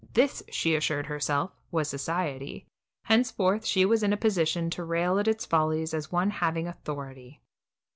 This, 0.15 0.41
she 0.49 0.73
assured 0.73 1.05
herself, 1.05 1.51
was 1.69 1.87
society; 1.87 2.65
henceforth 3.03 3.63
she 3.67 3.85
was 3.85 4.01
in 4.01 4.11
a 4.11 4.17
position 4.17 4.71
to 4.71 4.83
rail 4.83 5.19
at 5.19 5.27
its 5.27 5.45
follies 5.45 5.93
as 5.93 6.11
one 6.11 6.31
having 6.31 6.65
authority. 6.67 7.39